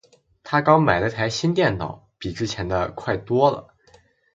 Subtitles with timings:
[0.43, 3.75] 她刚买了台新电脑，比之前的快多了。